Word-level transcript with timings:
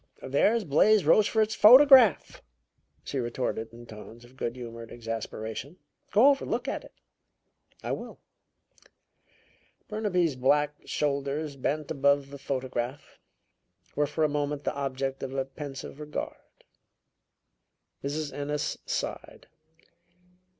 "There's 0.23 0.65
Blais 0.65 1.05
Rochefort's 1.05 1.53
photograph," 1.53 2.41
she 3.03 3.19
retorted 3.19 3.71
in 3.71 3.85
tones 3.85 4.25
of 4.25 4.35
good 4.35 4.55
humored 4.55 4.91
exasperation. 4.91 5.77
"Go 6.09 6.29
over 6.29 6.43
and 6.43 6.49
look 6.49 6.67
at 6.67 6.83
it." 6.83 6.93
"I 7.83 7.91
will." 7.91 8.19
Burnaby's 9.87 10.35
black 10.35 10.73
shoulders, 10.85 11.55
bent 11.55 11.91
above 11.91 12.31
the 12.31 12.39
photograph, 12.39 13.19
were 13.95 14.07
for 14.07 14.23
a 14.23 14.27
moment 14.27 14.63
the 14.63 14.73
object 14.73 15.21
of 15.21 15.35
a 15.35 15.45
pensive 15.45 15.99
regard. 15.99 16.39
Mrs. 18.03 18.33
Ennis 18.33 18.79
sighed. 18.87 19.45